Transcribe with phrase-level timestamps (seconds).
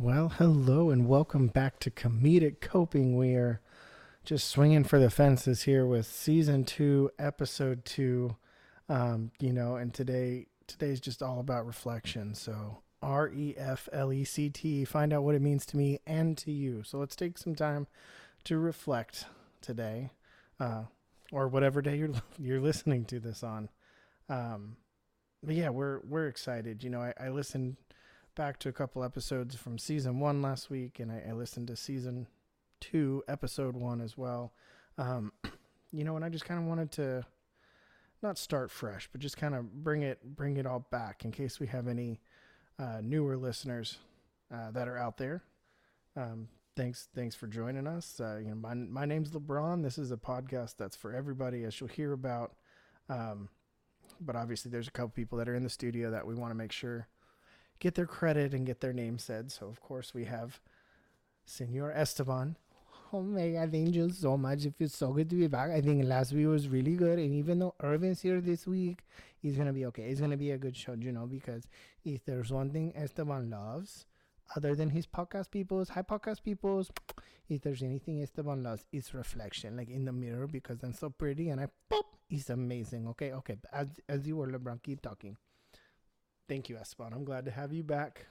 [0.00, 3.16] Well, hello and welcome back to Comedic Coping.
[3.16, 3.60] We are
[4.24, 8.36] just swinging for the fences here with season two, episode two.
[8.88, 12.36] Um, you know, and today today's just all about reflection.
[12.36, 14.84] So R E F L E C T.
[14.84, 16.84] Find out what it means to me and to you.
[16.84, 17.88] So let's take some time
[18.44, 19.24] to reflect
[19.60, 20.12] today,
[20.60, 20.84] uh,
[21.32, 23.68] or whatever day you're you're listening to this on.
[24.28, 24.76] Um,
[25.42, 26.84] but yeah, we're we're excited.
[26.84, 27.78] You know, I, I listened
[28.38, 31.76] back to a couple episodes from season one last week, and I, I listened to
[31.76, 32.28] season
[32.80, 34.52] two, episode one as well.
[34.96, 35.32] Um,
[35.92, 37.26] you know, and I just kind of wanted to
[38.22, 41.58] not start fresh, but just kind of bring it bring it all back in case
[41.58, 42.20] we have any
[42.78, 43.98] uh, newer listeners
[44.54, 45.42] uh, that are out there.
[46.16, 48.20] Um, thanks thanks for joining us.
[48.20, 49.82] Uh, you know, my my name's LeBron.
[49.82, 52.52] This is a podcast that's for everybody, as you'll hear about.
[53.08, 53.48] Um,
[54.20, 56.56] but obviously, there's a couple people that are in the studio that we want to
[56.56, 57.08] make sure
[57.78, 59.50] get their credit and get their name said.
[59.52, 60.60] So of course we have
[61.44, 62.56] Senor Esteban.
[63.12, 64.66] Oh my God, thank you so much.
[64.66, 65.70] It feels so good to be back.
[65.70, 67.18] I think last week was really good.
[67.18, 68.98] And even though Irvin's here this week,
[69.40, 70.04] he's going to be okay.
[70.04, 71.66] It's going to be a good show, you know, because
[72.04, 74.04] if there's one thing Esteban loves,
[74.54, 76.90] other than his podcast peoples, hi podcast peoples,
[77.48, 81.48] if there's anything Esteban loves, it's reflection, like in the mirror, because I'm so pretty
[81.48, 83.08] and I pop, it's amazing.
[83.08, 83.56] Okay, okay.
[83.72, 85.38] As, as you were, LeBron, keep talking.
[86.48, 87.12] Thank you, Esteban.
[87.12, 88.26] I'm glad to have you back.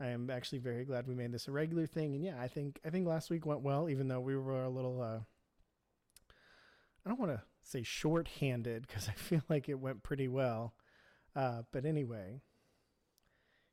[0.00, 2.14] I am actually very glad we made this a regular thing.
[2.14, 4.68] And yeah, I think I think last week went well, even though we were a
[4.68, 5.20] little uh
[7.04, 10.74] I don't want to say short-handed because I feel like it went pretty well.
[11.36, 12.40] Uh, but anyway,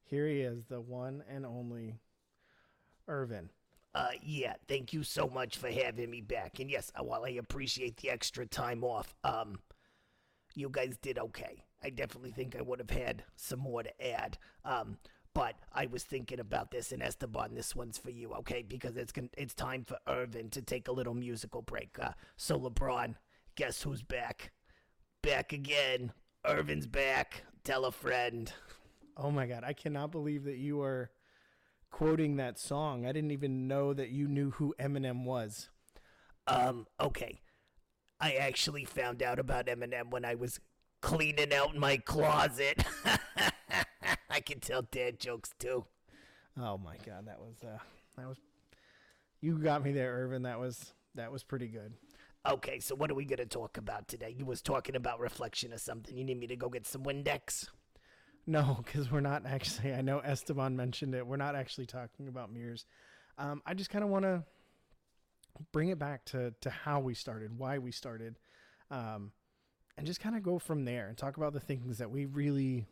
[0.03, 1.99] here he is, the one and only
[3.07, 3.49] Irvin.
[3.93, 6.59] Uh, yeah, thank you so much for having me back.
[6.59, 9.59] And yes, while I appreciate the extra time off, um,
[10.55, 11.65] you guys did okay.
[11.83, 14.37] I definitely think I would have had some more to add.
[14.63, 14.97] Um,
[15.33, 18.63] but I was thinking about this, and Esteban, this one's for you, okay?
[18.63, 21.97] Because it's con- it's time for Irvin to take a little musical break.
[21.99, 23.15] Uh, so LeBron,
[23.55, 24.51] guess who's back?
[25.21, 26.11] Back again.
[26.45, 27.43] Irvin's back.
[27.63, 28.51] Tell a friend.
[29.15, 31.11] Oh my god, I cannot believe that you are
[31.91, 33.05] quoting that song.
[33.05, 35.69] I didn't even know that you knew who Eminem was.
[36.47, 37.41] Um, okay.
[38.19, 40.59] I actually found out about Eminem when I was
[41.01, 42.83] cleaning out my closet.
[44.29, 45.85] I can tell dad jokes too.
[46.59, 47.79] Oh my god, that was uh
[48.17, 48.37] that was
[49.41, 50.43] you got me there, Irvin.
[50.43, 51.93] That was that was pretty good.
[52.47, 54.33] Okay, so what are we gonna talk about today?
[54.35, 56.15] You was talking about reflection or something.
[56.17, 57.67] You need me to go get some Windex?
[58.47, 59.93] No, because we're not actually.
[59.93, 61.25] I know Esteban mentioned it.
[61.25, 62.85] We're not actually talking about mirrors.
[63.37, 64.43] Um, I just kind of want to
[65.71, 68.37] bring it back to to how we started, why we started,
[68.89, 69.31] um,
[69.97, 72.87] and just kind of go from there and talk about the things that we really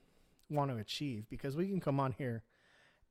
[0.49, 1.25] want to achieve.
[1.29, 2.43] Because we can come on here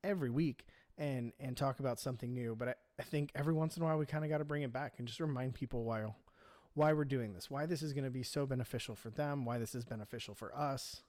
[0.04, 0.66] every week
[0.96, 3.98] and and talk about something new, but I, I think every once in a while
[3.98, 6.04] we kind of got to bring it back and just remind people why
[6.74, 9.58] why we're doing this, why this is going to be so beneficial for them, why
[9.58, 11.02] this is beneficial for us.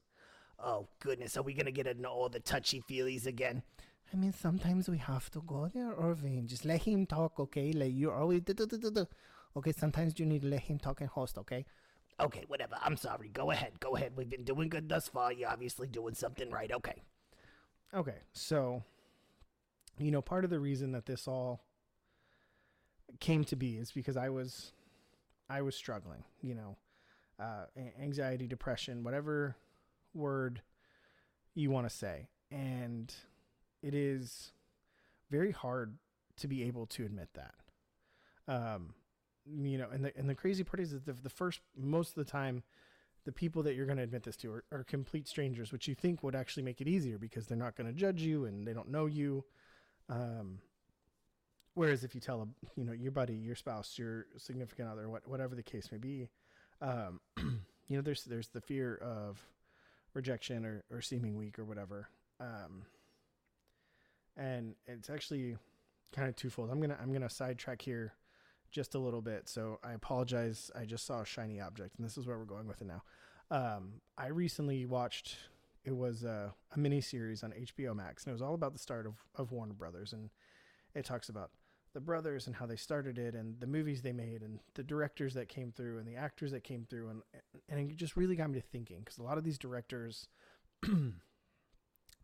[0.63, 3.63] Oh goodness, are we gonna get into all the touchy feelies again?
[4.13, 6.47] I mean, sometimes we have to go there, Irvin.
[6.47, 7.71] Just let him talk, okay?
[7.71, 8.41] Like you're always
[9.55, 9.71] okay.
[9.71, 11.65] Sometimes you need to let him talk and host, okay?
[12.19, 12.75] Okay, whatever.
[12.81, 13.29] I'm sorry.
[13.29, 13.79] Go ahead.
[13.79, 14.13] Go ahead.
[14.15, 15.31] We've been doing good thus far.
[15.31, 16.71] You're obviously doing something right.
[16.71, 17.01] Okay.
[17.93, 18.83] Okay, so
[19.97, 21.61] you know, part of the reason that this all
[23.19, 24.71] came to be is because I was
[25.49, 26.77] I was struggling, you know,
[27.39, 27.65] uh,
[28.01, 29.55] anxiety, depression, whatever
[30.13, 30.61] word
[31.55, 33.13] you want to say, and
[33.81, 34.51] it is
[35.31, 35.97] very hard
[36.37, 37.53] to be able to admit that.
[38.47, 38.93] Um,
[39.45, 42.15] you know, and the and the crazy part is that the, the first most of
[42.15, 42.63] the time,
[43.25, 45.95] the people that you're going to admit this to are, are complete strangers, which you
[45.95, 48.73] think would actually make it easier because they're not going to judge you and they
[48.73, 49.43] don't know you.
[50.09, 50.59] Um,
[51.73, 55.27] whereas if you tell a you know your buddy, your spouse, your significant other, what
[55.27, 56.29] whatever the case may be,
[56.81, 59.39] um, you know, there's there's the fear of
[60.13, 62.09] rejection or, or seeming weak or whatever.
[62.39, 62.83] Um,
[64.37, 65.57] and it's actually
[66.13, 66.69] kind of twofold.
[66.71, 68.13] I'm gonna I'm gonna sidetrack here
[68.71, 69.47] just a little bit.
[69.49, 70.71] So I apologize.
[70.75, 73.03] I just saw a shiny object, and this is where we're going with it now.
[73.51, 75.37] Um, I recently watched.
[75.85, 78.79] It was a, a mini series on HBO Max, and it was all about the
[78.79, 80.29] start of, of Warner Brothers, and
[80.93, 81.51] it talks about
[81.93, 85.33] the brothers and how they started it, and the movies they made, and the directors
[85.33, 87.21] that came through, and the actors that came through, and
[87.69, 90.27] and it just really got me to thinking because a lot of these directors,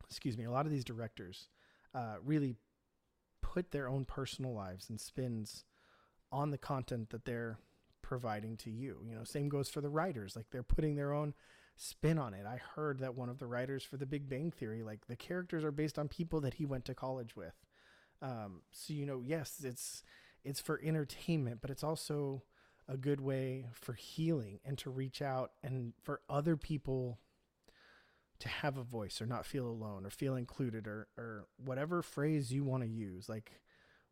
[0.09, 1.47] excuse me, a lot of these directors
[1.95, 2.55] uh, really
[3.41, 5.63] put their own personal lives and spins
[6.35, 7.57] on the content that they're
[8.01, 8.99] providing to you.
[9.07, 10.35] You know, same goes for the writers.
[10.35, 11.33] Like they're putting their own
[11.77, 12.45] spin on it.
[12.45, 15.63] I heard that one of the writers for The Big Bang Theory, like the characters
[15.63, 17.55] are based on people that he went to college with.
[18.21, 20.03] Um, so you know, yes, it's
[20.43, 22.43] it's for entertainment, but it's also
[22.87, 27.19] a good way for healing and to reach out and for other people
[28.39, 32.51] to have a voice or not feel alone or feel included or or whatever phrase
[32.51, 33.29] you want to use.
[33.29, 33.53] Like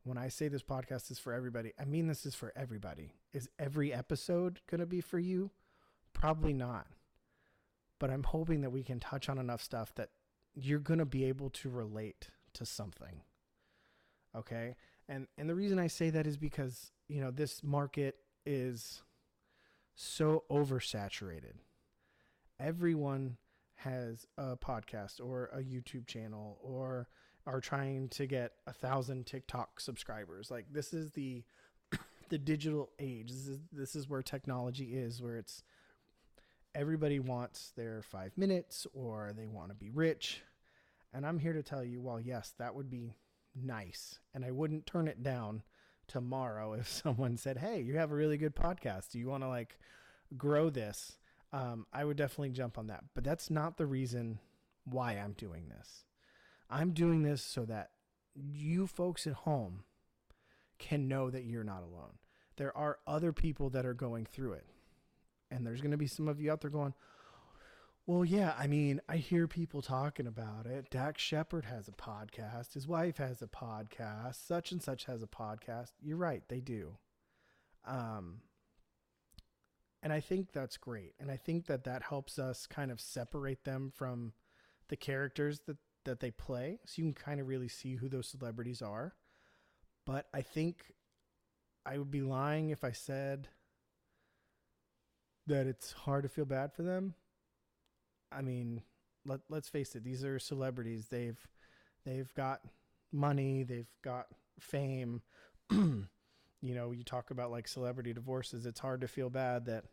[0.04, 3.14] when I say this podcast is for everybody, I mean this is for everybody.
[3.34, 5.52] Is every episode going to be for you?
[6.14, 6.88] Probably not.
[8.00, 10.10] But I'm hoping that we can touch on enough stuff that
[10.54, 13.22] you're going to be able to relate to something.
[14.36, 14.76] Okay?
[15.08, 18.16] And and the reason I say that is because, you know, this market
[18.46, 19.04] is
[19.96, 21.56] so oversaturated.
[22.60, 23.38] Everyone
[23.76, 27.08] has a podcast or a YouTube channel or
[27.46, 30.50] are trying to get a thousand TikTok subscribers.
[30.50, 31.44] Like this is the
[32.30, 33.32] the digital age.
[33.32, 35.64] This is this is where technology is, where it's
[36.76, 40.42] everybody wants their five minutes or they want to be rich.
[41.14, 43.16] And I'm here to tell you, well, yes, that would be
[43.56, 44.18] nice.
[44.34, 45.62] And I wouldn't turn it down
[46.08, 49.12] tomorrow if someone said, Hey, you have a really good podcast.
[49.12, 49.78] Do you want to like
[50.38, 51.18] grow this?
[51.52, 53.04] Um, I would definitely jump on that.
[53.14, 54.40] But that's not the reason
[54.86, 56.06] why I'm doing this.
[56.74, 57.92] I'm doing this so that
[58.34, 59.84] you folks at home
[60.80, 62.18] can know that you're not alone.
[62.58, 64.66] There are other people that are going through it.
[65.52, 66.96] And there's going to be some of you out there going,
[68.08, 70.90] well, yeah, I mean, I hear people talking about it.
[70.90, 72.74] Dax Shepard has a podcast.
[72.74, 74.46] His wife has a podcast.
[74.46, 75.92] Such and such has a podcast.
[76.02, 76.98] You're right, they do.
[77.86, 78.42] Um,
[80.02, 81.14] and I think that's great.
[81.20, 84.34] And I think that that helps us kind of separate them from
[84.90, 88.28] the characters that that they play, so you can kind of really see who those
[88.28, 89.14] celebrities are.
[90.06, 90.94] But I think
[91.86, 93.48] I would be lying if I said
[95.48, 97.16] that it's hard to feel bad for them
[98.32, 98.82] I mean,
[99.26, 101.08] let let's face it, these are celebrities.
[101.10, 101.40] They've
[102.06, 102.62] they've got
[103.12, 104.28] money, they've got
[104.60, 105.22] fame.
[105.72, 106.08] you
[106.62, 109.86] know, you talk about like celebrity divorces, it's hard to feel bad that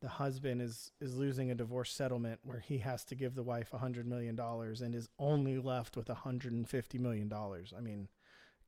[0.00, 3.72] the husband is is losing a divorce settlement where he has to give the wife
[3.72, 7.74] a hundred million dollars and is only left with a hundred and fifty million dollars.
[7.76, 8.08] I mean,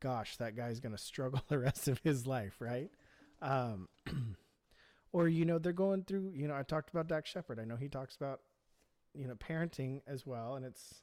[0.00, 2.90] gosh, that guy's gonna struggle the rest of his life, right?
[3.40, 3.88] Um,
[5.12, 6.32] or you know, they're going through.
[6.34, 7.58] You know, I talked about Dax Shepard.
[7.58, 8.40] I know he talks about
[9.14, 11.02] you know parenting as well and it's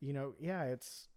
[0.00, 1.08] you know yeah it's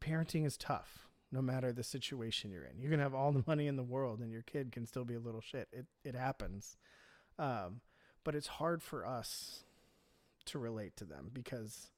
[0.00, 2.78] parenting is tough no matter the situation you're in.
[2.78, 5.14] You can have all the money in the world and your kid can still be
[5.14, 5.68] a little shit.
[5.72, 6.76] It it happens.
[7.38, 7.80] Um,
[8.24, 9.64] but it's hard for us
[10.44, 11.92] to relate to them because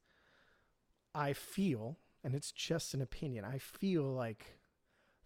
[1.14, 4.58] i feel and it's just an opinion i feel like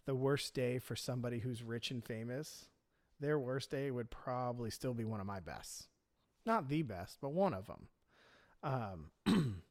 [0.05, 2.69] the worst day for somebody who's rich and famous
[3.19, 5.87] their worst day would probably still be one of my best.
[6.45, 7.87] Not the best, but one of them.
[8.63, 9.61] Um,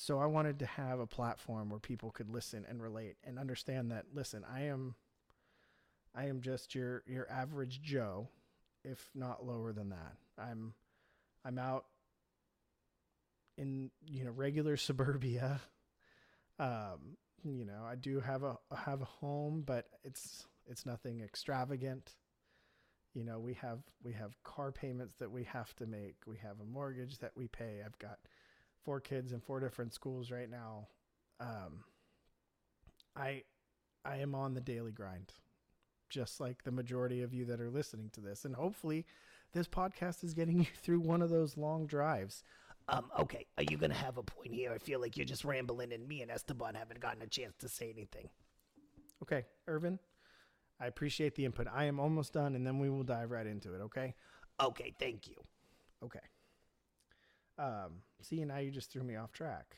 [0.00, 3.90] so I wanted to have a platform where people could listen and relate and understand
[3.90, 4.06] that.
[4.14, 4.94] Listen, I am,
[6.14, 8.28] I am just your your average Joe,
[8.84, 10.14] if not lower than that.
[10.38, 10.72] I'm,
[11.44, 11.86] I'm out
[13.56, 15.60] in you know regular suburbia.
[16.60, 22.14] Um, you know, I do have a have a home, but it's it's nothing extravagant
[23.14, 26.60] you know we have we have car payments that we have to make we have
[26.60, 28.18] a mortgage that we pay i've got
[28.88, 30.88] four kids in four different schools right now
[31.40, 31.84] um,
[33.14, 33.42] i
[34.02, 35.34] i am on the daily grind
[36.08, 39.04] just like the majority of you that are listening to this and hopefully
[39.52, 42.42] this podcast is getting you through one of those long drives
[42.90, 44.72] um, okay, are you gonna have a point here?
[44.72, 47.68] I feel like you're just rambling, and me and Esteban haven't gotten a chance to
[47.68, 48.30] say anything.
[49.22, 49.98] Okay, Irvin,
[50.80, 51.66] I appreciate the input.
[51.70, 53.82] I am almost done, and then we will dive right into it.
[53.82, 54.14] Okay.
[54.58, 54.94] Okay.
[54.98, 55.36] Thank you.
[56.02, 56.18] Okay.
[57.58, 59.76] Um, see, now you just threw me off track.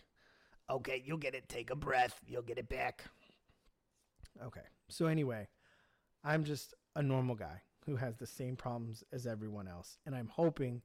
[0.68, 1.48] Okay, you'll get it.
[1.48, 2.20] Take a breath.
[2.26, 3.04] You'll get it back.
[4.44, 4.60] Okay.
[4.88, 5.48] So anyway,
[6.24, 10.28] I'm just a normal guy who has the same problems as everyone else, and I'm
[10.28, 10.82] hoping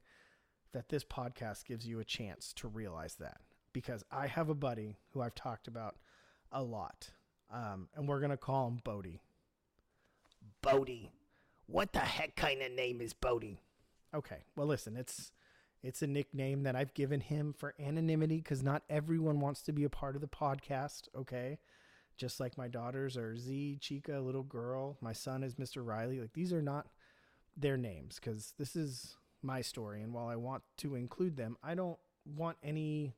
[0.72, 3.38] that this podcast gives you a chance to realize that
[3.72, 5.96] because I have a buddy who I've talked about
[6.50, 7.10] a lot,
[7.52, 9.20] um, and we're gonna call him Bodie.
[10.62, 11.12] Bodie.
[11.66, 13.60] What the heck kind of name is Bodie?
[14.14, 14.44] Okay.
[14.56, 15.32] Well, listen, it's
[15.86, 19.84] it's a nickname that I've given him for anonymity because not everyone wants to be
[19.84, 21.08] a part of the podcast.
[21.16, 21.58] Okay.
[22.16, 24.96] Just like my daughters are Z, Chica, little girl.
[25.00, 25.86] My son is Mr.
[25.86, 26.18] Riley.
[26.18, 26.88] Like these are not
[27.56, 30.02] their names because this is my story.
[30.02, 33.14] And while I want to include them, I don't want any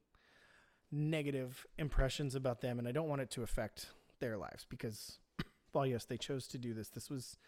[0.92, 3.87] negative impressions about them and I don't want it to affect
[4.20, 5.18] their lives because
[5.72, 6.90] well, yes, they chose to do this.
[6.90, 7.38] This was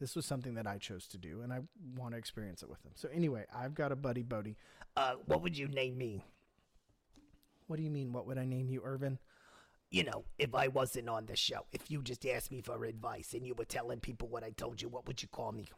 [0.00, 1.60] This was something that I chose to do, and I
[1.94, 2.92] want to experience it with them.
[2.94, 4.56] So anyway, I've got a buddy Bodie.
[4.96, 6.24] Uh, what would you name me?
[7.66, 8.12] What do you mean?
[8.12, 9.18] What would I name you, Irvin?
[9.90, 13.34] You know, if I wasn't on the show, if you just asked me for advice
[13.34, 15.68] and you were telling people what I told you, what would you call me?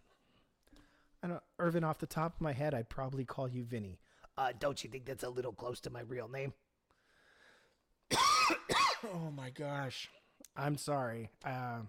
[1.23, 1.83] I don't, Irvin.
[1.83, 3.99] Off the top of my head, I'd probably call you Vinny.
[4.39, 6.53] Uh, don't you think that's a little close to my real name?
[8.15, 10.09] oh my gosh,
[10.57, 11.31] I'm sorry.
[11.45, 11.81] Uh,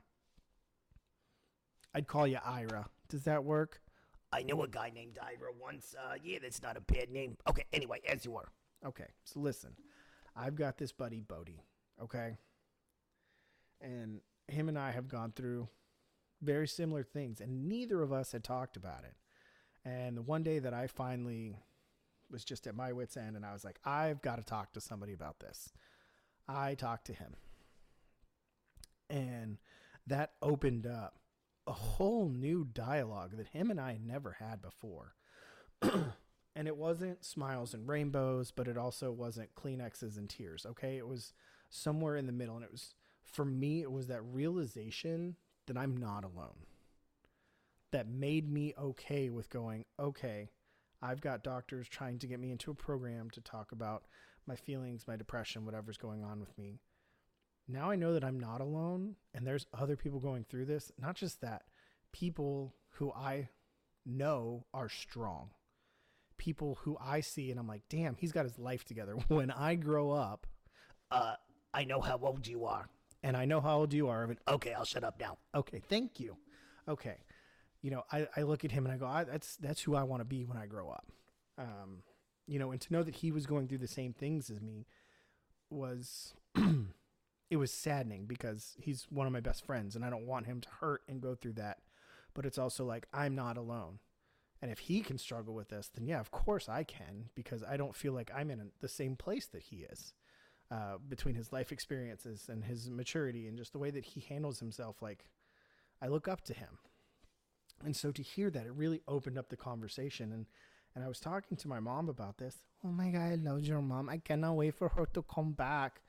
[1.93, 2.87] I'd call you Ira.
[3.09, 3.81] Does that work?
[4.31, 5.93] I knew a guy named Ira once.
[5.97, 7.37] Uh, yeah, that's not a bad name.
[7.47, 8.49] Okay, anyway, as you are.
[8.85, 9.75] Okay, so listen,
[10.35, 11.63] I've got this buddy Bodie.
[12.01, 12.37] Okay,
[13.79, 15.69] and him and I have gone through
[16.41, 19.13] very similar things, and neither of us had talked about it.
[19.85, 21.57] And the one day that I finally
[22.31, 24.81] was just at my wits' end, and I was like, I've got to talk to
[24.81, 25.71] somebody about this.
[26.47, 27.35] I talked to him,
[29.09, 29.59] and
[30.07, 31.19] that opened up
[31.73, 35.15] a whole new dialogue that him and I never had before.
[35.81, 40.67] and it wasn't smiles and rainbows, but it also wasn't Kleenexes and tears.
[40.69, 40.97] Okay.
[40.97, 41.33] It was
[41.71, 42.55] somewhere in the middle.
[42.55, 46.67] And it was, for me, it was that realization that I'm not alone.
[47.89, 50.51] That made me okay with going, okay,
[51.01, 54.03] I've got doctors trying to get me into a program to talk about
[54.45, 56.81] my feelings, my depression, whatever's going on with me
[57.67, 60.91] now I know that I'm not alone and there's other people going through this.
[60.99, 61.63] Not just that,
[62.11, 63.49] people who I
[64.05, 65.49] know are strong.
[66.37, 69.15] People who I see and I'm like, damn, he's got his life together.
[69.27, 70.47] When I grow up,
[71.11, 71.35] uh,
[71.73, 72.89] I know how old you are.
[73.23, 74.35] And I know how old you are.
[74.47, 75.37] okay, I'll shut up now.
[75.55, 76.35] Okay, thank you.
[76.87, 77.17] Okay.
[77.81, 80.03] You know, I, I look at him and I go, I, that's that's who I
[80.03, 81.05] want to be when I grow up.
[81.57, 82.03] Um,
[82.47, 84.87] you know, and to know that he was going through the same things as me
[85.69, 86.33] was
[87.53, 90.59] it was saddening because he's one of my best friends and I don't want him
[90.61, 91.77] to hurt and go through that.
[92.33, 93.99] But it's also like I'm not alone.
[94.59, 97.77] And if he can struggle with this, then yeah, of course I can because I
[97.77, 100.13] don't feel like I'm in the same place that he is.
[100.71, 104.59] Uh, between his life experiences and his maturity and just the way that he handles
[104.59, 105.25] himself, like
[106.01, 106.79] I look up to him.
[107.85, 110.31] And so to hear that, it really opened up the conversation.
[110.31, 110.47] And
[110.95, 112.55] and I was talking to my mom about this.
[112.83, 114.09] Oh my God, I love your mom.
[114.09, 116.01] I cannot wait for her to come back.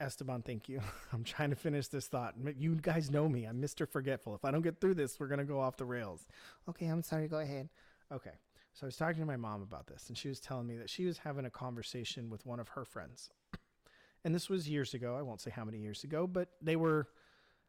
[0.00, 0.80] Esteban, thank you.
[1.12, 2.34] I'm trying to finish this thought.
[2.58, 3.44] You guys know me.
[3.44, 3.88] I'm Mr.
[3.88, 4.34] Forgetful.
[4.34, 6.26] If I don't get through this, we're going to go off the rails.
[6.68, 7.28] Okay, I'm sorry.
[7.28, 7.68] Go ahead.
[8.12, 8.32] Okay.
[8.74, 10.90] So I was talking to my mom about this, and she was telling me that
[10.90, 13.30] she was having a conversation with one of her friends.
[14.26, 15.16] And this was years ago.
[15.18, 17.08] I won't say how many years ago, but they were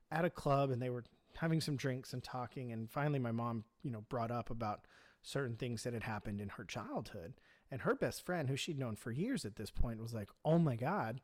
[0.10, 1.04] at a club and they were
[1.36, 2.72] having some drinks and talking.
[2.72, 4.88] And finally, my mom, you know, brought up about
[5.22, 7.34] certain things that had happened in her childhood.
[7.70, 10.58] And her best friend, who she'd known for years at this point, was like, Oh
[10.58, 11.20] my God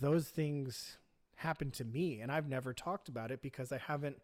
[0.00, 0.98] those things
[1.36, 4.20] happened to me and I've never talked about it because I haven't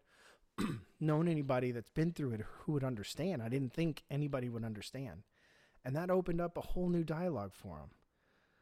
[0.99, 3.41] known anybody that's been through it who would understand.
[3.41, 5.23] I didn't think anybody would understand.
[5.85, 7.89] And that opened up a whole new dialogue for them.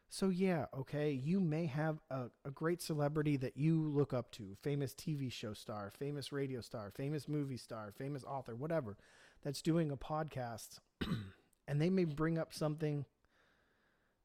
[0.10, 4.56] So, yeah, okay, you may have a, a great celebrity that you look up to
[4.62, 8.98] famous TV show star, famous radio star, famous movie star, famous author, whatever
[9.44, 10.80] that's doing a podcast.
[11.68, 13.06] and they may bring up something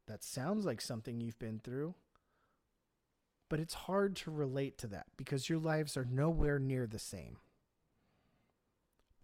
[0.07, 1.95] that sounds like something you've been through
[3.51, 7.37] but it's hard to relate to that because your lives are nowhere near the same.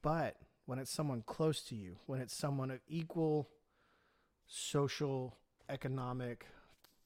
[0.03, 3.49] But when it's someone close to you, when it's someone of equal
[4.49, 5.37] social,
[5.69, 6.47] economic,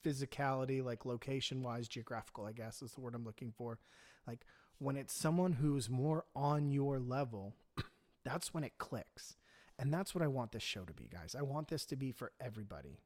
[0.03, 3.77] physicality, like location wise, geographical, I guess is the word I'm looking for.
[4.25, 4.41] Like
[4.79, 7.53] when it's someone who's more on your level,
[8.25, 9.37] that's when it clicks.
[9.77, 11.35] And that's what I want this show to be, guys.
[11.37, 12.99] I want this to be for everybody.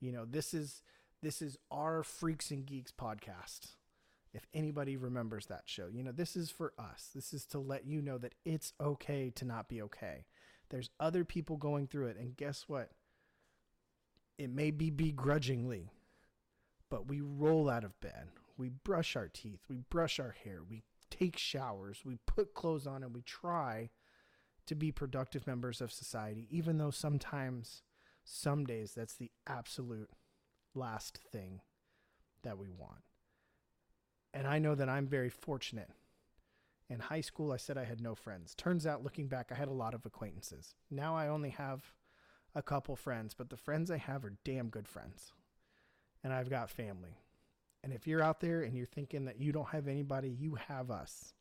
[0.00, 0.82] You know, this is
[1.22, 3.76] this is our Freaks and Geeks podcast.
[4.34, 7.10] If anybody remembers that show, you know, this is for us.
[7.14, 10.24] This is to let you know that it's okay to not be okay.
[10.70, 12.16] There's other people going through it.
[12.16, 12.90] And guess what?
[14.38, 15.90] It may be begrudgingly,
[16.90, 18.28] but we roll out of bed.
[18.56, 19.60] We brush our teeth.
[19.68, 20.60] We brush our hair.
[20.68, 22.02] We take showers.
[22.04, 23.90] We put clothes on and we try
[24.66, 27.82] to be productive members of society, even though sometimes,
[28.24, 30.10] some days, that's the absolute
[30.74, 31.60] last thing
[32.42, 33.02] that we want.
[34.34, 35.90] And I know that I'm very fortunate.
[36.88, 38.54] In high school, I said I had no friends.
[38.54, 40.74] Turns out, looking back, I had a lot of acquaintances.
[40.90, 41.94] Now I only have
[42.54, 45.32] a couple friends, but the friends I have are damn good friends.
[46.24, 47.18] And I've got family.
[47.82, 50.90] And if you're out there and you're thinking that you don't have anybody, you have
[50.90, 51.34] us.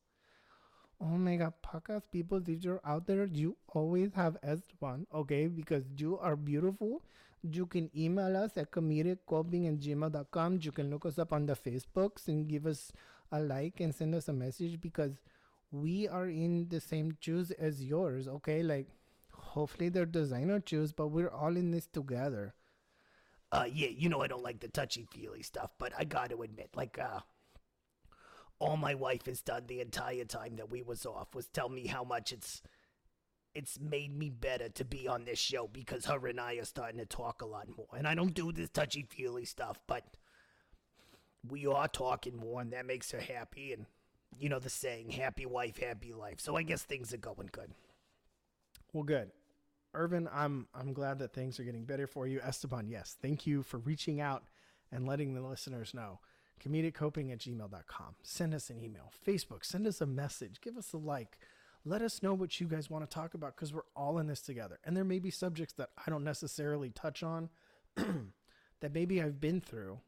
[1.04, 5.48] Oh my god, podcast people, if you're out there, you always have S1, okay?
[5.48, 7.02] Because you are beautiful.
[7.42, 10.60] You can email us at comedicoping at gmail.com.
[10.62, 12.92] You can look us up on the Facebooks and give us
[13.32, 15.14] a like and send us a message because
[15.72, 18.62] we are in the same shoes as yours, okay?
[18.62, 18.88] Like,
[19.32, 22.54] hopefully they're designer shoes, but we're all in this together.
[23.52, 26.44] Uh, yeah, you know I don't like the touchy feely stuff, but I got to
[26.44, 27.22] admit, like, uh,
[28.62, 31.88] all my wife has done the entire time that we was off was tell me
[31.88, 32.62] how much it's
[33.54, 37.00] it's made me better to be on this show because her and I are starting
[37.00, 37.88] to talk a lot more.
[37.98, 40.06] And I don't do this touchy feely stuff, but
[41.50, 43.74] we are talking more, and that makes her happy.
[43.74, 43.88] And
[44.40, 46.40] you know the saying, happy wife, happy life.
[46.40, 47.72] So I guess things are going good.
[48.94, 49.32] Well, good.
[49.94, 52.40] Irvin, I'm I'm glad that things are getting better for you.
[52.42, 53.18] Esteban, yes.
[53.22, 54.44] Thank you for reaching out
[54.92, 56.20] and letting the listeners know.
[56.64, 58.16] Comediccoping at gmail.com.
[58.22, 59.12] Send us an email.
[59.26, 60.62] Facebook, send us a message.
[60.62, 61.38] Give us a like.
[61.84, 64.42] Let us know what you guys want to talk about because we're all in this
[64.42, 64.80] together.
[64.84, 67.50] And there may be subjects that I don't necessarily touch on
[67.96, 70.00] that maybe I've been through.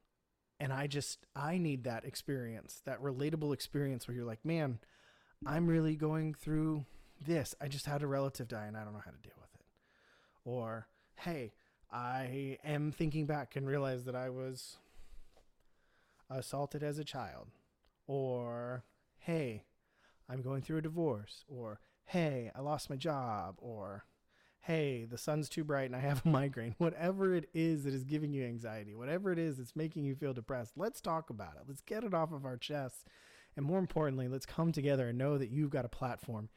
[0.60, 4.78] And I just, I need that experience, that relatable experience where you're like, man,
[5.46, 6.86] I'm really going through
[7.20, 7.56] this.
[7.60, 9.66] I just had a relative die and I don't know how to deal with it.
[10.46, 11.54] Or, hey,
[11.92, 14.78] I am thinking back and realize that I was
[16.40, 17.48] assaulted as a child.
[18.08, 18.84] Or,
[19.18, 19.64] hey,
[20.30, 21.44] I'm going through a divorce.
[21.48, 23.56] Or, hey, I lost my job.
[23.60, 24.06] Or,
[24.62, 26.76] hey, the sun's too bright and I have a migraine.
[26.78, 30.34] Whatever it is that is giving you anxiety, whatever it is that's making you feel
[30.34, 31.64] depressed, let's talk about it.
[31.68, 33.04] Let's get it off of our chests.
[33.56, 36.50] And more importantly, let's come together and know that you've got a platform,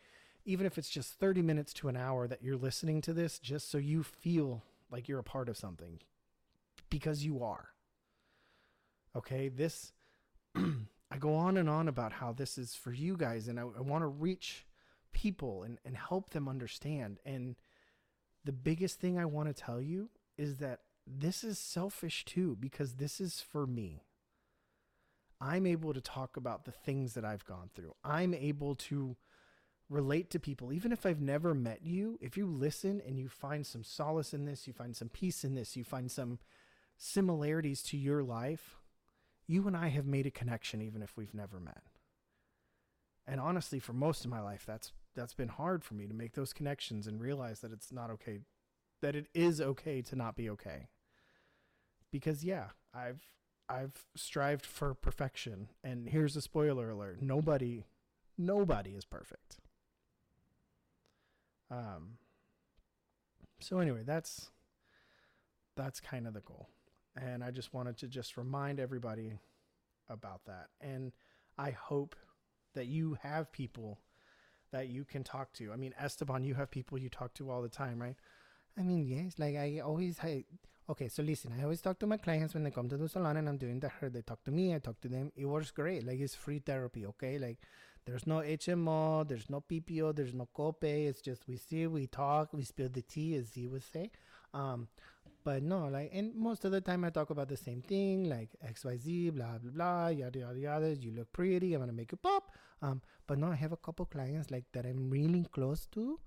[0.45, 3.71] even if it's just 30 minutes to an hour that you're listening to this, just
[3.71, 6.00] so you feel like you're a part of something
[6.88, 7.68] because you are.
[9.17, 9.93] Okay, this,
[10.57, 13.81] I go on and on about how this is for you guys, and I, I
[13.81, 14.67] want to reach
[15.13, 17.19] people and, and help them understand.
[17.25, 17.57] And
[18.45, 22.95] the biggest thing I want to tell you is that this is selfish too, because
[22.95, 24.03] this is for me.
[25.41, 27.95] I'm able to talk about the things that I've gone through.
[28.05, 29.17] I'm able to
[29.89, 32.19] relate to people, even if I've never met you.
[32.21, 35.55] If you listen and you find some solace in this, you find some peace in
[35.55, 36.39] this, you find some
[36.99, 38.79] similarities to your life,
[39.47, 41.83] you and I have made a connection, even if we've never met.
[43.26, 46.35] And honestly, for most of my life, that's that's been hard for me to make
[46.35, 48.41] those connections and realize that it's not okay,
[49.02, 50.89] that it is okay to not be okay.
[52.13, 53.26] Because yeah, I've
[53.69, 55.69] I've strived for perfection.
[55.82, 57.21] And here's a spoiler alert.
[57.21, 57.85] Nobody
[58.39, 59.59] nobody is perfect.
[61.71, 62.19] Um
[63.59, 64.50] so anyway, that's
[65.76, 66.69] that's kind of the goal.
[67.17, 69.39] And I just wanted to just remind everybody
[70.09, 70.69] about that.
[70.81, 71.13] And
[71.59, 72.15] I hope
[72.75, 73.99] that you have people
[74.73, 75.73] that you can talk to.
[75.73, 78.17] I mean, Esteban, you have people you talk to all the time, right?
[78.79, 79.35] I mean, yes.
[79.39, 80.45] Like I always, I,
[80.91, 81.09] okay.
[81.09, 83.49] So listen, I always talk to my clients when they come to the salon and
[83.49, 84.11] I'm doing the hair.
[84.11, 85.33] They talk to me, I talk to them.
[85.37, 86.07] It works great.
[86.07, 87.07] Like it's free therapy.
[87.07, 87.59] Okay, like
[88.05, 91.09] there's no HMO, there's no PPO, there's no copay.
[91.09, 94.11] It's just we see, we talk, we spill the tea, as he would say.
[94.54, 94.89] Um,
[95.45, 98.50] but no, like, and most of the time I talk about the same thing, like
[98.67, 100.95] X, Y, Z, blah, blah, blah, yada, yada, yada.
[100.97, 101.73] You look pretty.
[101.73, 102.50] I'm gonna make you pop.
[102.82, 106.19] Um, but no, I have a couple clients like that I'm really close to,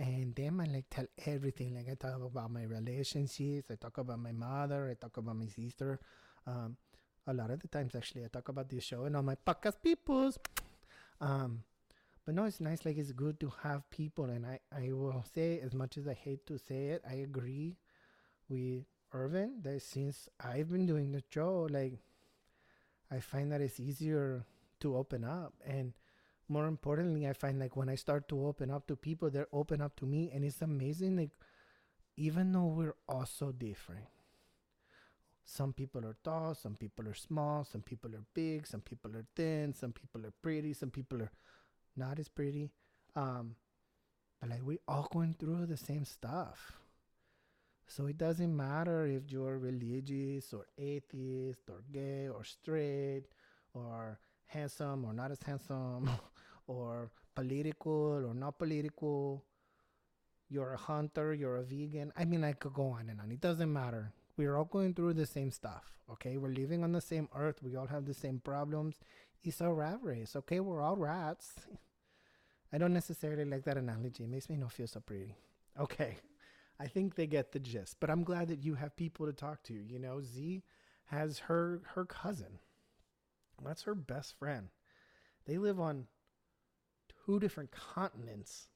[0.00, 1.76] and them I like tell everything.
[1.76, 5.46] Like I talk about my relationships, I talk about my mother, I talk about my
[5.46, 6.00] sister.
[6.44, 6.76] Um,
[7.28, 9.82] a lot of the times actually I talk about this show and all my podcast
[9.82, 10.38] peoples.
[11.20, 11.62] Um,
[12.26, 12.84] but no, it's nice.
[12.84, 16.14] Like it's good to have people, and I I will say as much as I
[16.14, 17.78] hate to say it, I agree
[18.48, 21.98] with Irvin that since I've been doing the show, like
[23.10, 24.44] I find that it's easier
[24.80, 25.92] to open up and
[26.48, 29.80] more importantly i find like when i start to open up to people they're open
[29.80, 31.30] up to me and it's amazing like
[32.16, 34.06] even though we're all so different
[35.44, 39.26] some people are tall some people are small some people are big some people are
[39.34, 41.30] thin some people are pretty some people are
[41.96, 42.70] not as pretty
[43.14, 43.56] um
[44.40, 46.78] but like we're all going through the same stuff
[47.86, 53.24] so it doesn't matter if you're religious or atheist or gay or straight
[53.74, 56.10] or handsome or not as handsome
[56.66, 59.44] or political or not political.
[60.48, 62.12] You're a hunter, you're a vegan.
[62.16, 63.32] I mean, I could go on and on.
[63.32, 64.12] It doesn't matter.
[64.36, 66.36] We're all going through the same stuff, okay?
[66.36, 67.62] We're living on the same earth.
[67.62, 68.96] We all have the same problems.
[69.42, 70.60] It's a rat race, okay?
[70.60, 71.54] We're all rats.
[72.72, 74.24] I don't necessarily like that analogy.
[74.24, 75.34] It makes me not feel so pretty.
[75.78, 76.16] Okay.
[76.78, 77.96] I think they get the gist.
[78.00, 79.74] But I'm glad that you have people to talk to.
[79.74, 80.62] You know, Z
[81.06, 82.58] has her her cousin
[83.64, 84.68] that's her best friend.
[85.46, 86.06] They live on
[87.24, 88.68] two different continents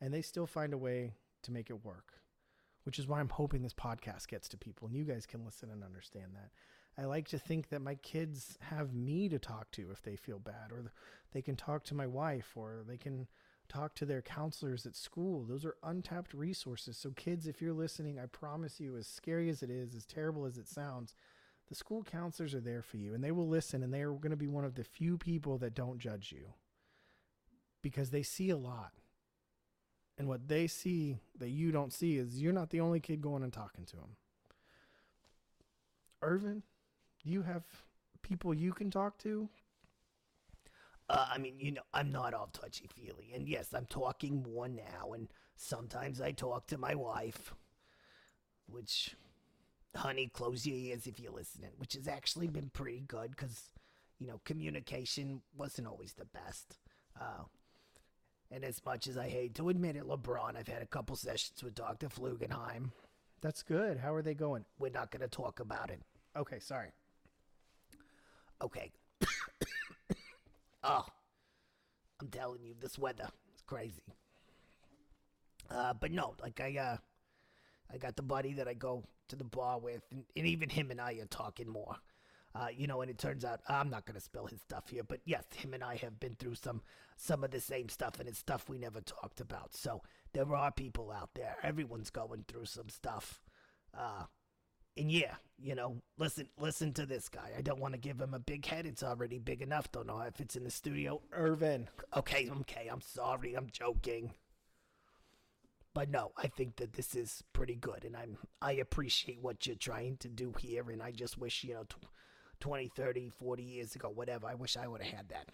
[0.00, 2.14] and they still find a way to make it work,
[2.84, 5.70] which is why I'm hoping this podcast gets to people and you guys can listen
[5.70, 6.50] and understand that.
[6.98, 10.38] I like to think that my kids have me to talk to if they feel
[10.38, 10.92] bad, or
[11.32, 13.26] they can talk to my wife, or they can
[13.68, 15.44] talk to their counselors at school.
[15.44, 16.96] Those are untapped resources.
[16.96, 20.46] So, kids, if you're listening, I promise you, as scary as it is, as terrible
[20.46, 21.14] as it sounds,
[21.68, 24.30] the school counselors are there for you and they will listen and they are going
[24.30, 26.54] to be one of the few people that don't judge you
[27.82, 28.92] because they see a lot.
[30.18, 33.42] And what they see that you don't see is you're not the only kid going
[33.42, 34.16] and talking to them.
[36.22, 36.62] Irvin,
[37.26, 37.64] you have
[38.22, 39.48] people you can talk to?
[41.08, 43.32] Uh, I mean, you know, I'm not all touchy feely.
[43.34, 45.12] And yes, I'm talking more now.
[45.14, 47.54] And sometimes I talk to my wife,
[48.66, 49.14] which,
[49.94, 53.70] honey, close your ears if you're listening, which has actually been pretty good because,
[54.18, 56.78] you know, communication wasn't always the best.
[57.20, 57.44] Uh,
[58.50, 61.62] and as much as I hate to admit it, LeBron, I've had a couple sessions
[61.62, 62.08] with Dr.
[62.08, 62.92] Flugenheim.
[63.40, 63.98] That's good.
[63.98, 64.64] How are they going?
[64.78, 66.00] We're not going to talk about it.
[66.36, 66.90] Okay, sorry.
[68.62, 68.90] Okay.
[70.82, 71.04] oh,
[72.20, 74.02] I'm telling you, this weather is crazy.
[75.70, 76.96] Uh, but no, like I, uh,
[77.92, 80.90] I got the buddy that I go to the bar with, and, and even him
[80.90, 81.96] and I are talking more.
[82.54, 85.20] Uh, you know, and it turns out I'm not gonna spill his stuff here, but
[85.26, 86.80] yes, him and I have been through some
[87.16, 89.74] some of the same stuff, and it's stuff we never talked about.
[89.74, 91.56] So there are people out there.
[91.62, 93.42] Everyone's going through some stuff.
[93.92, 94.24] Uh,
[94.96, 97.50] and yeah, you know, listen, listen to this guy.
[97.56, 98.86] I don't want to give him a big head.
[98.86, 99.90] It's already big enough.
[99.92, 101.20] Don't know if it's in the studio.
[101.32, 101.88] Irvin.
[102.16, 102.88] Okay, okay.
[102.90, 103.54] I'm sorry.
[103.54, 104.32] I'm joking.
[105.94, 109.76] But no, I think that this is pretty good, and I'm I appreciate what you're
[109.76, 112.04] trying to do here, and I just wish you know, tw-
[112.60, 114.46] 20, 30, 40 years ago, whatever.
[114.46, 115.48] I wish I would have had that.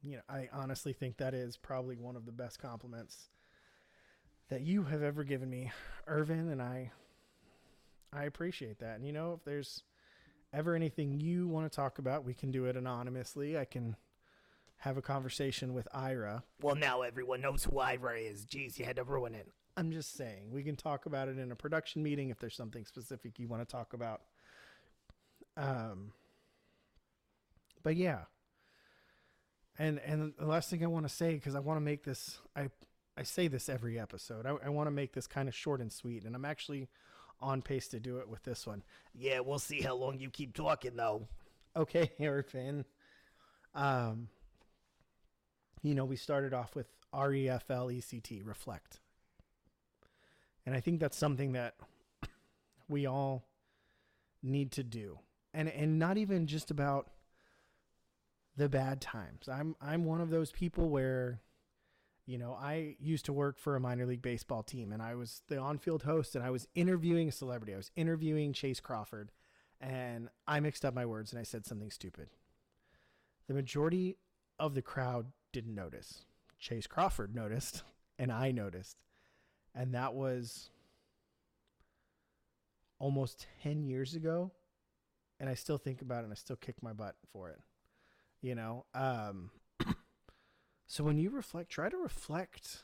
[0.00, 3.30] You know, I honestly think that is probably one of the best compliments
[4.48, 5.72] that you have ever given me,
[6.06, 6.92] Irvin, and I
[8.12, 8.96] I appreciate that.
[8.96, 9.82] And you know, if there's
[10.52, 13.58] ever anything you want to talk about, we can do it anonymously.
[13.58, 13.96] I can
[14.78, 16.42] have a conversation with Ira.
[16.60, 18.44] Well, now everyone knows who Ira is.
[18.44, 19.48] Jeez, you had to ruin it.
[19.76, 22.84] I'm just saying, we can talk about it in a production meeting if there's something
[22.84, 24.20] specific you want to talk about.
[25.56, 26.12] Um,
[27.82, 28.24] but yeah,
[29.78, 32.40] and and the last thing I want to say because I want to make this
[32.54, 32.68] I
[33.16, 34.46] I say this every episode.
[34.46, 36.88] I, I want to make this kind of short and sweet, and I'm actually
[37.42, 38.82] on pace to do it with this one.
[39.14, 41.26] Yeah, we'll see how long you keep talking though.
[41.76, 42.84] Okay, Irvin.
[43.74, 44.28] Um,
[45.82, 49.00] you know, we started off with R E F L E C T, reflect.
[50.64, 51.74] And I think that's something that
[52.88, 53.44] we all
[54.42, 55.18] need to do.
[55.52, 57.10] And and not even just about
[58.56, 59.48] the bad times.
[59.48, 61.40] I'm I'm one of those people where
[62.26, 65.42] you know, I used to work for a minor league baseball team and I was
[65.48, 67.74] the on field host and I was interviewing a celebrity.
[67.74, 69.32] I was interviewing Chace Crawford
[69.80, 72.28] and I mixed up my words and I said something stupid.
[73.48, 74.16] The majority
[74.58, 76.24] of the crowd didn't notice.
[76.60, 77.82] Chace Crawford noticed
[78.18, 78.98] and I noticed.
[79.74, 80.70] And that was
[83.00, 84.52] almost 10 years ago.
[85.40, 87.58] And I still think about it and I still kick my butt for it.
[88.42, 89.50] You know, um,
[90.92, 92.82] so when you reflect, try to reflect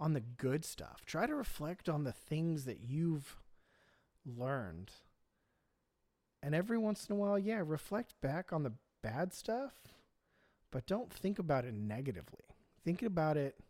[0.00, 1.04] on the good stuff.
[1.06, 3.36] Try to reflect on the things that you've
[4.26, 4.90] learned.
[6.42, 9.74] And every once in a while, yeah, reflect back on the bad stuff,
[10.72, 12.46] but don't think about it negatively.
[12.84, 13.60] Think about it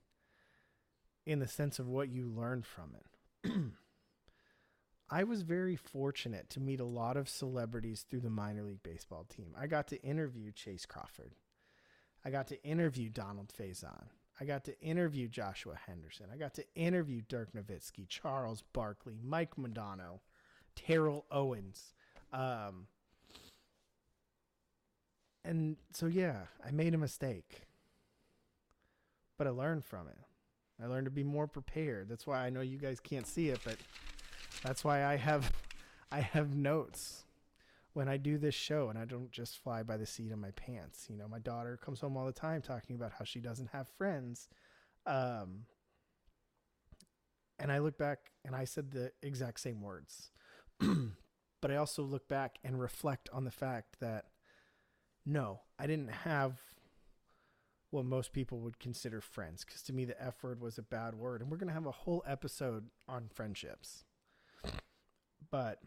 [1.26, 3.50] in the sense of what you learned from it.
[5.11, 9.26] I was very fortunate to meet a lot of celebrities through the minor league baseball
[9.28, 9.54] team.
[9.54, 11.33] I got to interview Chace Crawford.
[12.24, 14.06] I got to interview Donald Faison.
[14.40, 16.26] I got to interview Joshua Henderson.
[16.32, 20.20] I got to interview Dirk Nowitzki, Charles Barkley, Mike Modano,
[20.74, 21.92] Terrell Owens.
[22.32, 22.88] Um,
[25.44, 27.66] and so, yeah, I made a mistake,
[29.38, 30.18] but I learned from it.
[30.82, 32.08] I learned to be more prepared.
[32.08, 33.76] That's why I know you guys can't see it, but
[34.64, 35.52] that's why I have
[36.12, 37.23] I have notes
[37.94, 40.50] when I do this show and I don't just fly by the seat of my
[40.50, 41.07] pants.
[41.09, 43.88] You know, my daughter comes home all the time talking about how she doesn't have
[43.88, 44.48] friends.
[45.07, 45.66] Um,
[47.59, 50.33] and I look back and I said the exact same words.
[50.80, 54.26] but I also look back and reflect on the fact that
[55.24, 56.61] no, I didn't have
[57.90, 61.14] what most people would consider friends because to me the F word was a bad
[61.14, 61.40] word.
[61.40, 64.04] And we're going to have a whole episode on friendships.
[65.48, 65.78] But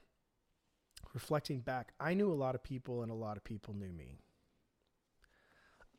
[1.13, 4.17] reflecting back, I knew a lot of people and a lot of people knew me.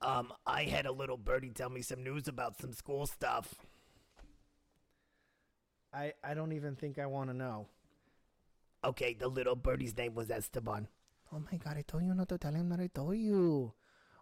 [0.00, 3.54] Um, I had a little birdie tell me some news about some school stuff.
[5.92, 7.66] I I don't even think I want to know.
[8.84, 10.86] Okay, the little birdie's name was Esteban.
[11.32, 13.72] Oh my god, I told you not to tell him that I told you.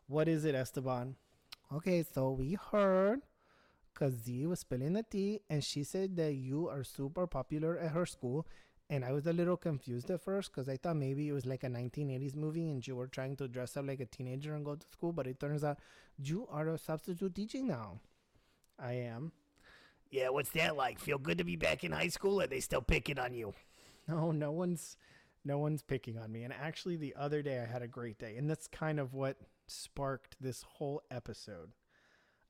[0.06, 1.16] What is it, Esteban?
[1.72, 3.22] Okay, so we heard
[3.92, 7.92] because Z was spilling the tea and she said that you are super popular at
[7.92, 8.46] her school.
[8.88, 11.64] And I was a little confused at first because I thought maybe it was like
[11.64, 14.76] a 1980s movie and you were trying to dress up like a teenager and go
[14.76, 15.12] to school.
[15.12, 15.78] But it turns out
[16.16, 18.00] you are a substitute teaching now.
[18.78, 19.32] I am.
[20.10, 21.00] Yeah, what's that like?
[21.00, 22.40] Feel good to be back in high school?
[22.40, 23.54] Or are they still picking on you?
[24.08, 24.96] No, no one's
[25.44, 26.44] no one's picking on me.
[26.44, 28.36] And actually the other day I had a great day.
[28.36, 31.72] And that's kind of what sparked this whole episode.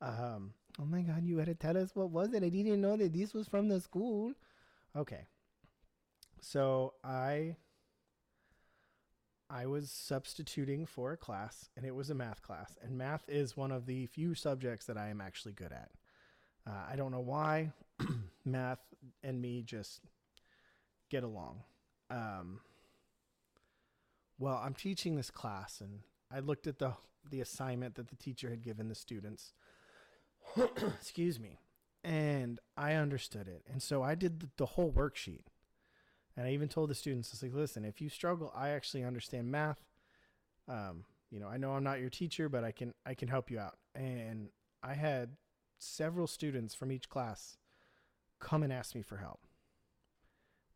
[0.02, 2.44] Um, oh my god, you had to tell us what was it?
[2.44, 4.32] I didn't know that this was from the school.
[4.94, 5.26] Okay.
[6.46, 7.56] So I
[9.50, 13.56] I was substituting for a class and it was a math class and math is
[13.56, 15.90] one of the few subjects that I am actually good at.
[16.64, 17.72] Uh, I don't know why
[18.44, 18.78] math
[19.24, 20.02] and me just
[21.10, 21.64] get along.
[22.10, 22.60] Um,
[24.38, 25.98] well, I'm teaching this class and
[26.32, 26.92] I looked at the
[27.28, 29.52] the assignment that the teacher had given the students.
[31.00, 31.58] Excuse me.
[32.04, 33.64] And I understood it.
[33.68, 35.46] And so I did the, the whole worksheet.
[36.36, 39.04] And I even told the students, I was like, listen, if you struggle, I actually
[39.04, 39.80] understand math.
[40.68, 43.50] Um, you know, I know I'm not your teacher, but I can I can help
[43.50, 43.76] you out.
[43.94, 44.48] And
[44.82, 45.30] I had
[45.78, 47.56] several students from each class
[48.38, 49.46] come and ask me for help.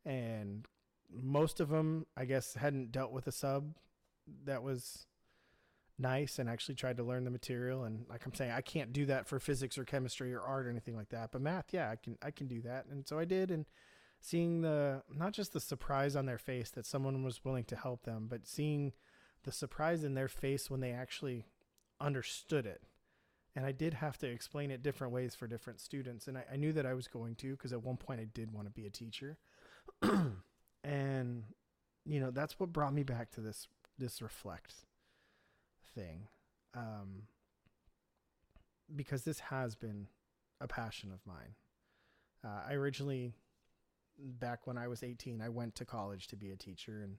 [0.04, 0.66] And
[1.12, 3.76] most of them, I guess, hadn't dealt with a sub
[4.44, 5.06] that was
[5.98, 9.04] nice and actually tried to learn the material and like I'm saying I can't do
[9.06, 11.96] that for physics or chemistry or art or anything like that but math yeah I
[11.96, 13.66] can I can do that and so I did and
[14.20, 18.04] seeing the not just the surprise on their face that someone was willing to help
[18.04, 18.92] them, but seeing
[19.44, 21.46] the surprise in their face when they actually
[22.00, 22.82] understood it.
[23.56, 26.28] And I did have to explain it different ways for different students.
[26.28, 28.52] And I, I knew that I was going to because at one point I did
[28.52, 29.38] want to be a teacher.
[30.84, 31.44] and,
[32.04, 33.66] you know, that's what brought me back to this
[33.98, 34.74] this reflect
[35.94, 36.28] thing.
[36.74, 37.24] Um,
[38.94, 40.06] because this has been
[40.60, 41.54] a passion of mine.
[42.44, 43.34] Uh, I originally
[44.22, 47.16] back when I was 18, I went to college to be a teacher and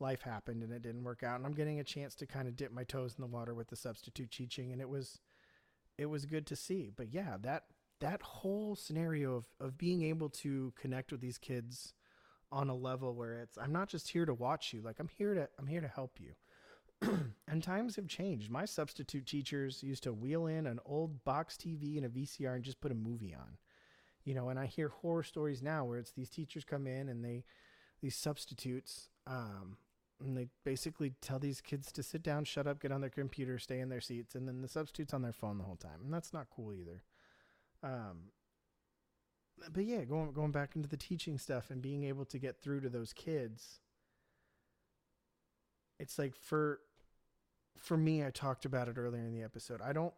[0.00, 1.36] life happened and it didn't work out.
[1.36, 3.68] And I'm getting a chance to kind of dip my toes in the water with
[3.68, 5.20] the substitute teaching and it was
[5.96, 6.90] it was good to see.
[6.94, 7.64] But yeah, that
[8.00, 11.94] that whole scenario of of being able to connect with these kids
[12.50, 15.34] on a level where it's I'm not just here to watch you, like I'm here
[15.34, 16.32] to I'm here to help you.
[17.48, 18.50] and times have changed.
[18.50, 22.64] My substitute teachers used to wheel in an old box TV and a VCR and
[22.64, 23.56] just put a movie on
[24.28, 27.24] you know, and I hear horror stories now where it's these teachers come in and
[27.24, 27.44] they,
[28.02, 29.78] these substitutes, um,
[30.20, 33.58] and they basically tell these kids to sit down, shut up, get on their computer,
[33.58, 36.12] stay in their seats, and then the substitutes on their phone the whole time, and
[36.12, 37.02] that's not cool either.
[37.82, 38.32] Um,
[39.72, 42.82] but yeah, going going back into the teaching stuff and being able to get through
[42.82, 43.80] to those kids,
[45.98, 46.80] it's like for
[47.78, 49.80] for me, I talked about it earlier in the episode.
[49.80, 50.12] I don't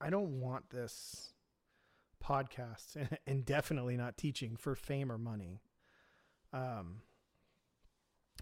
[0.00, 1.34] I don't want this
[2.24, 5.60] podcasts and definitely not teaching for fame or money.
[6.52, 7.02] Um,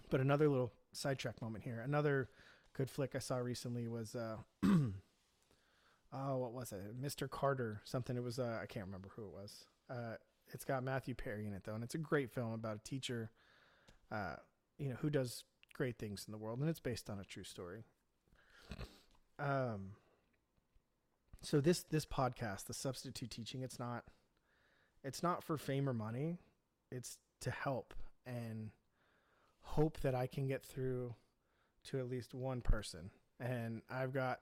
[0.09, 1.81] but another little sidetrack moment here.
[1.81, 2.29] Another
[2.73, 7.01] good flick I saw recently was uh, oh, what was it?
[7.01, 7.29] Mr.
[7.29, 8.15] Carter, something.
[8.15, 9.65] It was uh, I can't remember who it was.
[9.89, 10.15] Uh,
[10.51, 13.31] it's got Matthew Perry in it though, and it's a great film about a teacher,
[14.11, 14.35] uh,
[14.77, 17.43] you know, who does great things in the world, and it's based on a true
[17.43, 17.83] story.
[19.37, 19.91] Um,
[21.41, 24.03] so this this podcast, the substitute teaching, it's not
[25.03, 26.37] it's not for fame or money.
[26.91, 27.93] It's to help
[28.25, 28.71] and
[29.61, 31.15] hope that I can get through
[31.85, 33.11] to at least one person.
[33.39, 34.39] And I've got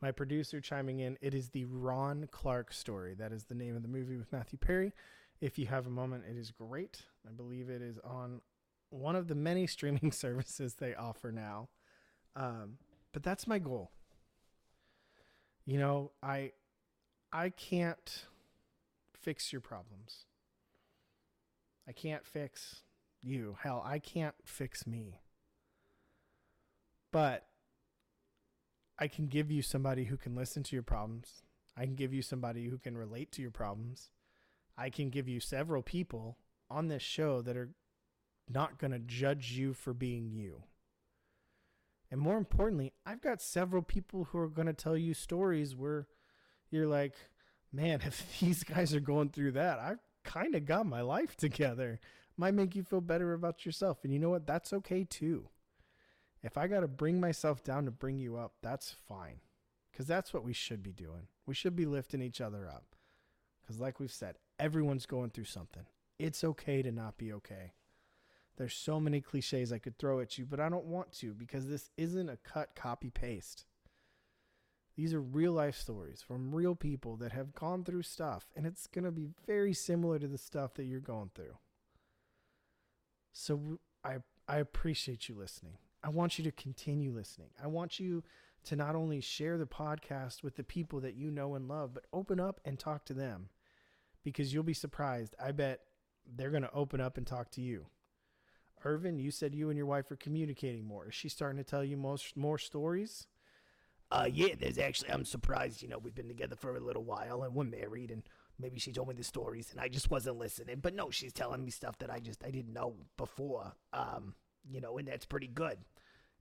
[0.00, 1.18] my producer chiming in.
[1.20, 3.14] It is the Ron Clark story.
[3.14, 4.92] That is the name of the movie with Matthew Perry.
[5.40, 7.02] If you have a moment, it is great.
[7.26, 8.40] I believe it is on
[8.90, 11.68] one of the many streaming services they offer now.
[12.36, 12.78] Um,
[13.12, 13.90] but that's my goal
[15.68, 16.52] you know, I
[17.30, 18.24] I can't
[19.12, 20.24] fix your problems.
[21.86, 22.76] I can't fix
[23.22, 23.58] you.
[23.62, 25.20] Hell, I can't fix me.
[27.12, 27.44] But
[28.98, 31.42] I can give you somebody who can listen to your problems.
[31.76, 34.08] I can give you somebody who can relate to your problems.
[34.78, 36.38] I can give you several people
[36.70, 37.74] on this show that are
[38.48, 40.62] not going to judge you for being you.
[42.10, 46.06] And more importantly, I've got several people who are going to tell you stories where
[46.70, 47.14] you're like,
[47.72, 52.00] man, if these guys are going through that, I've kind of got my life together.
[52.36, 53.98] Might make you feel better about yourself.
[54.04, 54.46] And you know what?
[54.46, 55.48] That's okay too.
[56.42, 59.40] If I got to bring myself down to bring you up, that's fine.
[59.90, 61.26] Because that's what we should be doing.
[61.46, 62.94] We should be lifting each other up.
[63.60, 65.82] Because, like we've said, everyone's going through something.
[66.18, 67.72] It's okay to not be okay.
[68.58, 71.68] There's so many cliches I could throw at you, but I don't want to because
[71.68, 73.64] this isn't a cut, copy, paste.
[74.96, 78.88] These are real life stories from real people that have gone through stuff, and it's
[78.88, 81.56] going to be very similar to the stuff that you're going through.
[83.32, 84.16] So I,
[84.48, 85.78] I appreciate you listening.
[86.02, 87.50] I want you to continue listening.
[87.62, 88.24] I want you
[88.64, 92.06] to not only share the podcast with the people that you know and love, but
[92.12, 93.50] open up and talk to them
[94.24, 95.36] because you'll be surprised.
[95.40, 95.82] I bet
[96.26, 97.86] they're going to open up and talk to you.
[98.84, 101.08] Irvin, you said you and your wife are communicating more.
[101.08, 103.26] Is she starting to tell you most more stories?
[104.10, 107.42] Uh, yeah, there's actually, I'm surprised, you know, we've been together for a little while
[107.42, 108.22] and we're married and
[108.58, 110.78] maybe she told me the stories and I just wasn't listening.
[110.80, 113.74] But no, she's telling me stuff that I just, I didn't know before.
[113.92, 114.34] Um,
[114.70, 115.78] you know, and that's pretty good.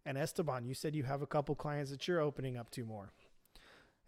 [0.06, 3.12] And Esteban, you said you have a couple clients that you're opening up to more.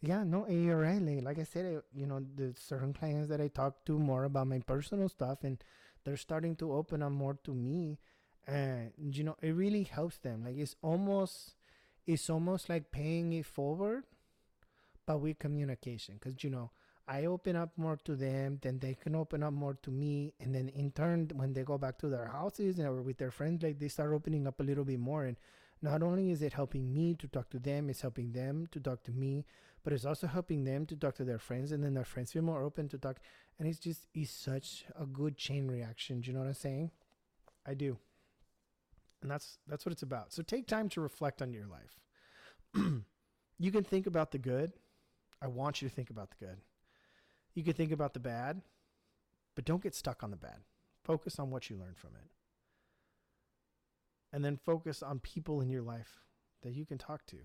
[0.02, 1.02] Yeah, no, and you're right.
[1.02, 4.24] Like, like I said, uh, you know, the certain clients that I talk to more
[4.24, 5.62] about my personal stuff, and
[6.06, 8.00] they're starting to open up more to me,
[8.48, 10.44] and you know, it really helps them.
[10.44, 11.56] Like, it's almost,
[12.06, 14.04] it's almost like paying it forward,
[15.06, 16.72] but with communication, because you know,
[17.08, 20.54] I open up more to them, then they can open up more to me, and
[20.54, 23.80] then in turn, when they go back to their houses or with their friends, like
[23.80, 25.38] they start opening up a little bit more, and
[25.82, 29.02] not only is it helping me to talk to them, it's helping them to talk
[29.04, 29.46] to me,
[29.84, 32.42] but it's also helping them to talk to their friends, and then their friends feel
[32.44, 33.20] more open to talk.
[33.58, 36.22] And it's just it's such a good chain reaction.
[36.22, 36.92] Do you know what I'm saying?
[37.66, 37.98] I do.
[39.22, 40.32] And that's that's what it's about.
[40.32, 42.00] So take time to reflect on your life.
[43.60, 44.74] you can think about the good.
[45.42, 46.58] I want you to think about the good.
[47.54, 48.62] You can think about the bad,
[49.56, 50.60] but don't get stuck on the bad.
[51.04, 52.30] Focus on what you learned from it
[54.32, 56.20] and then focus on people in your life
[56.64, 57.38] that you can talk to.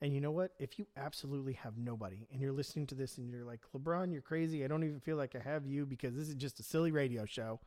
[0.00, 0.52] And you know what?
[0.58, 4.22] If you absolutely have nobody and you're listening to this and you're like, LeBron, you're
[4.22, 4.64] crazy.
[4.64, 7.24] I don't even feel like I have you because this is just a silly radio
[7.24, 7.60] show.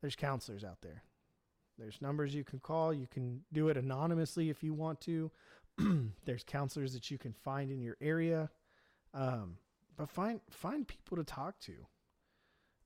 [0.00, 1.02] There's counselors out there.
[1.82, 2.94] There's numbers you can call.
[2.94, 5.32] You can do it anonymously if you want to.
[6.24, 8.50] There's counselors that you can find in your area.
[9.12, 9.56] Um,
[9.96, 11.72] but find find people to talk to.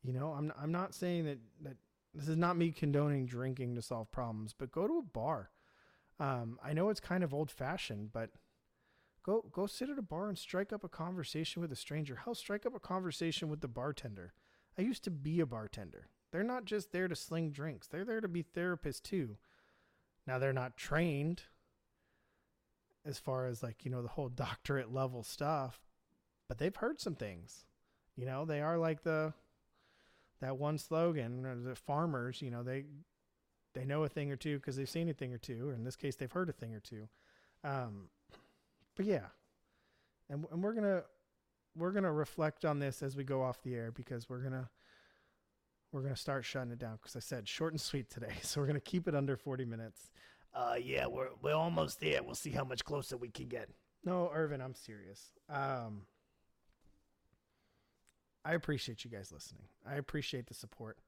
[0.02, 1.76] You know, I'm I'm not saying that that
[2.14, 5.50] this is not me condoning drinking to solve problems, but go to a bar.
[6.18, 8.30] Um, I know it's kind of old fashioned, but
[9.22, 12.22] go go sit at a bar and strike up a conversation with a stranger.
[12.24, 14.32] Hell, strike up a conversation with the bartender.
[14.78, 16.08] I used to be a bartender.
[16.36, 19.38] They're not just there to sling drinks; they're there to be therapists too.
[20.26, 21.44] Now they're not trained
[23.06, 25.80] as far as like you know the whole doctorate level stuff,
[26.46, 27.64] but they've heard some things.
[28.16, 29.32] You know, they are like the
[30.42, 32.84] that one slogan, the farmers, you know, they
[33.72, 35.84] they know a thing or two because they've seen a thing or two, or in
[35.84, 37.08] this case, they've heard a thing or two.
[37.64, 38.10] Um,
[38.94, 39.28] but yeah,
[40.28, 41.04] and and we're gonna
[41.74, 44.68] we're gonna reflect on this as we go off the air because we're gonna
[45.92, 48.66] we're gonna start shutting it down because I said short and sweet today, so we're
[48.66, 50.10] gonna keep it under forty minutes.
[50.54, 52.22] Uh, yeah, we're we're almost there.
[52.22, 53.68] We'll see how much closer we can get.
[54.04, 55.32] No, Irvin, I'm serious.
[55.50, 56.02] Um,
[58.44, 59.64] I appreciate you guys listening.
[59.86, 60.98] I appreciate the support.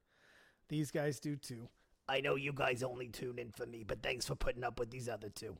[0.68, 1.68] These guys do too.
[2.08, 4.90] I know you guys only tune in for me, but thanks for putting up with
[4.90, 5.56] these other two.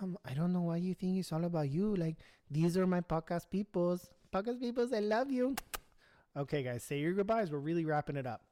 [0.00, 1.94] Um, I don't know why you think it's all about you.
[1.94, 2.16] Like
[2.50, 4.08] these are my podcast peoples.
[4.32, 5.54] Podcast peoples, I love you.
[6.36, 7.50] Okay, guys, say your goodbyes.
[7.50, 8.42] We're really wrapping it up.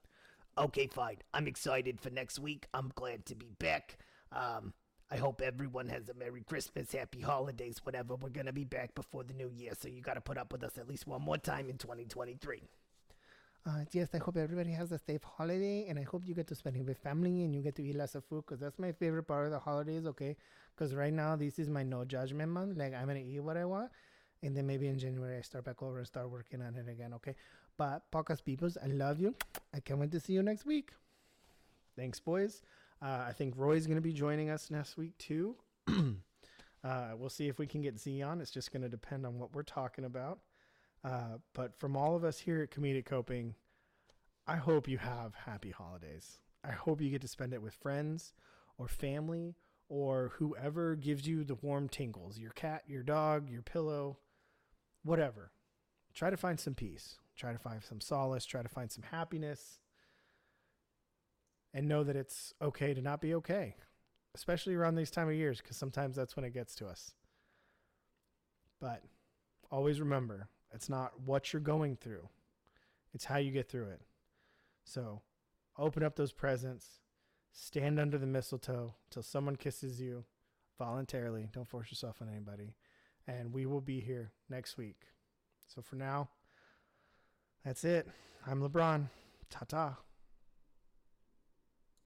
[0.58, 1.16] Okay, fine.
[1.32, 2.66] I'm excited for next week.
[2.74, 3.96] I'm glad to be back.
[4.32, 4.74] Um,
[5.10, 8.16] I hope everyone has a Merry Christmas, Happy Holidays, whatever.
[8.16, 10.52] We're going to be back before the new year, so you got to put up
[10.52, 12.62] with us at least one more time in 2023.
[13.66, 16.54] Uh, yes, I hope everybody has a safe holiday, and I hope you get to
[16.54, 18.92] spend it with family and you get to eat lots of food because that's my
[18.92, 20.36] favorite part of the holidays, okay?
[20.74, 22.76] Because right now, this is my no judgment month.
[22.76, 23.90] Like, I'm going to eat what I want,
[24.42, 27.12] and then maybe in January, I start back over and start working on it again,
[27.14, 27.34] okay?
[27.76, 29.34] But, podcast peoples, I love you.
[29.74, 30.90] I can't wait to see you next week.
[31.96, 32.62] Thanks, boys.
[33.02, 35.56] Uh, I think Roy's going to be joining us next week too.
[35.88, 38.40] uh, we'll see if we can get Z on.
[38.40, 40.40] It's just going to depend on what we're talking about.
[41.02, 43.54] Uh, but from all of us here at Comedic Coping,
[44.46, 46.38] I hope you have happy holidays.
[46.62, 48.34] I hope you get to spend it with friends
[48.76, 49.54] or family
[49.88, 54.18] or whoever gives you the warm tingles your cat, your dog, your pillow,
[55.02, 55.52] whatever.
[56.14, 57.16] Try to find some peace.
[57.36, 58.44] Try to find some solace.
[58.44, 59.80] Try to find some happiness
[61.72, 63.76] and know that it's okay to not be okay,
[64.34, 67.14] especially around these time of years, because sometimes that's when it gets to us.
[68.80, 69.04] But
[69.70, 72.28] always remember, it's not what you're going through,
[73.14, 74.00] it's how you get through it.
[74.84, 75.22] So
[75.78, 77.00] open up those presents,
[77.52, 80.24] stand under the mistletoe till someone kisses you
[80.78, 81.48] voluntarily.
[81.52, 82.74] Don't force yourself on anybody.
[83.30, 85.02] And we will be here next week.
[85.72, 86.30] So for now,
[87.64, 88.08] that's it.
[88.44, 89.08] I'm LeBron.
[89.50, 89.96] Ta ta.